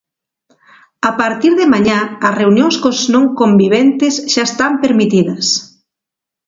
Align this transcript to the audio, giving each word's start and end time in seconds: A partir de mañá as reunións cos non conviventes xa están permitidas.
A 1.09 1.11
partir 1.19 1.51
de 1.59 1.65
mañá 1.73 1.99
as 2.27 2.33
reunións 2.41 2.75
cos 2.83 2.99
non 3.13 3.25
conviventes 3.39 4.13
xa 4.33 4.43
están 4.49 4.71
permitidas. 4.83 5.45